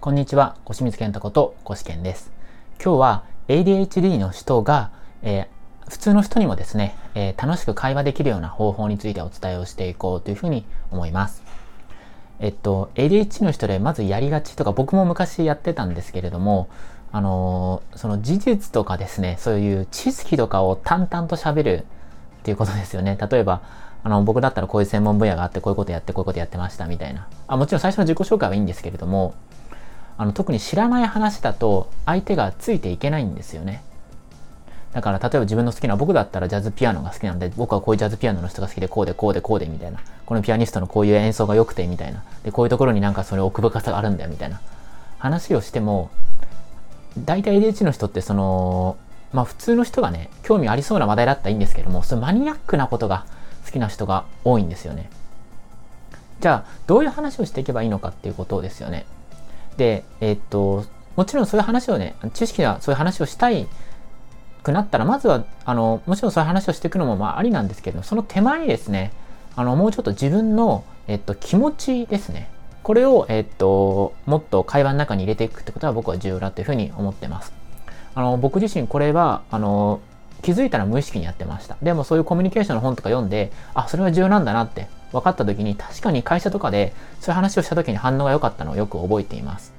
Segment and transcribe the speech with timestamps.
[0.00, 2.32] こんにちは、小清水健太こと小志健です。
[2.82, 11.42] 今日は ADHD の人が、えー、普通の人にもですね、えー、楽しく会話できるような方法についてお伝えをしていこうというふうに思います。
[12.38, 16.70] えっと、ADHD の人でまずやりがちとか僕も昔やってたんですけれども、
[17.12, 21.86] あのー、その事実とかですね、そういう知識とかを淡々と喋る
[22.40, 23.18] っていうことですよね。
[23.30, 23.60] 例えば、
[24.02, 27.28] あの、僕だったらこういう専門分野があって、こういうことやって、こういうことやってましたみたいな。
[27.46, 29.34] あ、もちろん最初の自己紹介はいいんですけれども、
[30.20, 33.82] あの、特に知らない話だと、相手がついていけないんですよね。
[34.92, 39.98] だから、例えば自分の好きな、僕だったらジャズピアノが好きなんで、僕はこういうジャズピアノの人が好きで、こうで、こうで、こうで、みたいな。
[40.26, 42.22] このピアニストのこういう演奏が良くて、みたいな。
[42.44, 44.60] で、こういうところになんかそれ奥深さがあるんだよ、みたいな。
[45.18, 46.10] 話をしても、
[47.18, 48.98] 大体 ADH の人ってその、
[49.32, 53.24] まあ普通の人がね、興味ありそうな話題だったらいいんですけども、そのマニアックなことが
[53.64, 55.08] 好きな人が多いんですよね。
[56.40, 59.06] じゃあ、どういう話をしていけばいいのかっていうことですよね。
[59.76, 60.84] で、え、っと、
[61.16, 63.66] もちろんそういう話をね、知識はそういう話をしたい
[64.62, 69.12] くなったら、まずは、あの、もちろんそういう話をしていくのもまあありなんですけど、その手前にですね、
[69.56, 72.48] あの、もうちょっと自分の、えっと、気持ちですね。
[72.82, 77.52] これを、えっと、もっと会話の中に入れていくってことは僕は重要だというふうに思ってます。
[78.14, 80.00] あの、僕自身これは、あの、
[80.42, 81.76] 気づいたら無意識にやってました。
[81.82, 89.72] でもそういうコミュニケーションの本とか読んで、あ、それは重要なんだなって分かった時に、確かに会社とかでそういう話をした時に反応が良かったのをよく覚えています。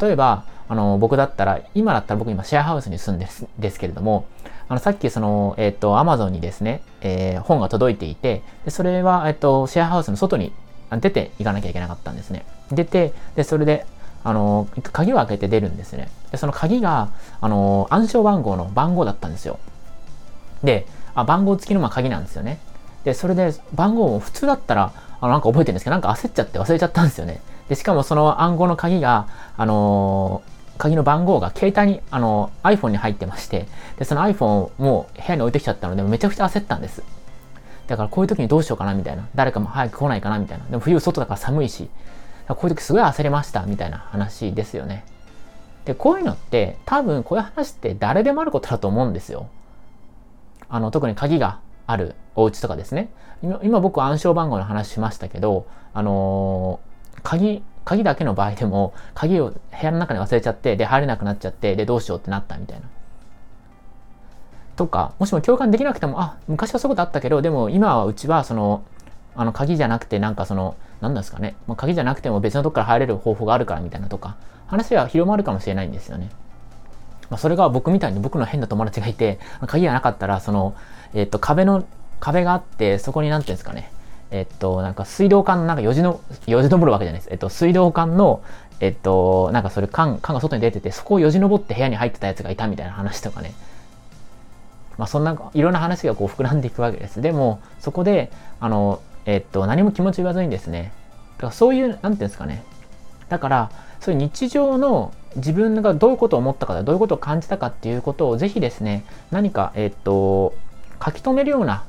[0.00, 4.26] 例えば、あの、僕だったら、今だったら僕今シェアハウスに住んでるんですけれども、
[4.68, 10.52] あの、さっきその、えっ、ー、と、アマゾンにですね、えー、本が届いていて、でそれは、えっ、ー、と、シェアハウスの外に
[10.90, 12.44] 出ていかなきゃいけなかったんですね。
[12.72, 13.86] 出て、で、それで、
[14.24, 16.08] あの、鍵を開けて出るんですね。
[16.32, 17.10] で、その鍵が、
[17.40, 19.60] あの、暗証番号の番号だったんですよ。
[20.64, 22.58] で、あ、番号付きのまあ鍵なんですよね。
[23.06, 27.40] で、それで番号も普通だったら、あの、なんか覚えてるんですけど、なんか焦っちゃって忘れちゃったんですよね。
[27.68, 37.04] で、しかもその暗号の鍵が、あのー、鍵の番号が携帯に、あのー、iPhone に入ってまして、で、その iPhone をもう部屋に置いてきちゃったので、めちゃくちゃ焦ったんです。
[37.86, 39.28] だからこういう時にどうしようかなみたいな。
[39.36, 40.64] 誰かも早く来ないかなみたいな。
[40.64, 41.88] でも冬外だから寒いし、
[42.48, 45.04] こういう時すごい焦りましたみたいな話ですよね。
[45.84, 49.46] で、こういうのって多分こういう話って誰でもあることだと思うんですよ。
[50.68, 53.10] あの、特に鍵があるお家とかですね。
[53.42, 62.86] 今今僕暗証番号の話しましたけど、あのー、鍵、鍵だけの場合でも、鍵を部屋の中に忘れちゃって、で、入れなくなっちゃって、で、どうしようってなったみたいな。
[64.76, 68.82] とか、もしも共感できなくても、あ、昔はそういうことあったけど、でも今はうちはその、
[69.34, 74.36] あの、鍵じゃなくて、なんかその、何ですかね、まあ、鍵じゃなくても別のとこから入れる方法があるからみたいなとか、
[74.66, 76.30] 話は広まるかもしれないんですよね。
[77.30, 80.74] まあ、それが僕みたいに僕の変な友達がいて、鍵がなかったら、その、
[81.14, 81.84] えっと、壁の、
[82.20, 83.90] 壁があって、そこになんていうんですかね、
[84.30, 87.28] えっと、なんか水道管のなんかよじの、よじ登るわけじゃないです。
[87.30, 88.42] えっと、水道管の、
[88.80, 93.52] えっと、なんかそれ管、管が外に出てて、そこをよじ登って部屋に入ってたやつがいたみたいな話とかね。
[94.98, 97.20] まあそんな、いろんな話がこう膨らんでいくわけです。
[97.20, 100.92] でも、そこで、あの、えっと、何も気持ち言わずにですね、
[101.38, 102.64] だからそういう、なんていうんですかね。
[103.28, 103.70] だから、
[104.00, 110.54] そういう日常の自分がどういうことを思ったか、どういうことを感じたかっていうことをぜひですね、何か、えっと、
[111.04, 111.84] 書き留めるような、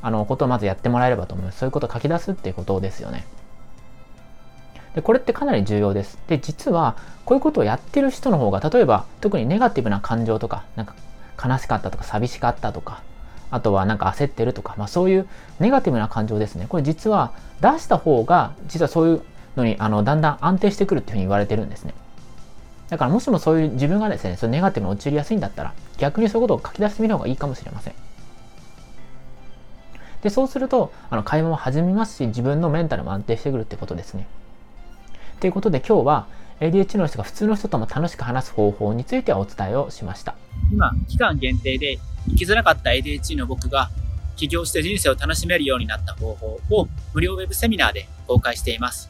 [0.00, 1.58] あの、ことをまずやってもらえればと思います。
[1.58, 3.24] そういうことを書き出すっていうことですよね。
[4.94, 6.18] で、これってかなり重要です。
[6.28, 10.94] で、実は、こういうことをやってる人の方が、例えば、特にネガティブな感情とか、なんか、
[11.42, 13.02] 悲しかったとか、寂しかったとか、
[13.50, 15.28] あとはなんか焦ってるとか、まあそういう
[15.60, 16.66] ネガティブな感情ですね。
[16.68, 19.22] これ実は出した方が、実はそういう
[19.56, 21.94] のに、あの、だんだん安定してくるっていうふうに言われてるんですね。
[22.92, 27.94] だからもしもそういう自分がですね、そのネガティブに陥りやすいんだったら、逆にそういうことを書き出してみる方がいいかもしれません。
[30.20, 34.26] で、そうすると、あの、会話も弾みますし、自分のメンタルも安定してくるってことですね。
[35.40, 36.26] ということで今日は、
[36.60, 40.34] ADHD の人が普通の人とも楽しく話す方法についてお伝えをしました。
[40.70, 41.98] 今、期間限定で
[42.28, 43.88] 生きづらかった ADHD の僕が
[44.36, 49.08] 起業して人生を楽しめるようになった方法を無料ウェブセミナーで公開しています。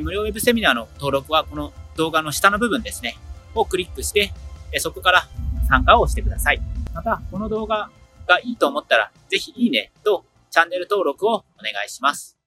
[0.00, 3.16] 無料ウェブセミナーの登録はこの動画の下の部分ですね、
[3.54, 4.32] をクリックして、
[4.78, 5.28] そこから
[5.68, 6.60] 参加をしてください。
[6.94, 7.90] また、この動画
[8.26, 12.39] がいいと思ったら、ぜひいいねとチャンネル登録をお願いします。